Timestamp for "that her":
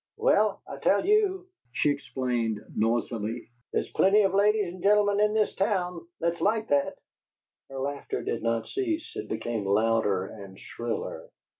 6.69-7.77